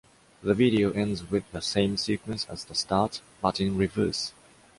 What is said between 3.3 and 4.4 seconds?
but in reverse.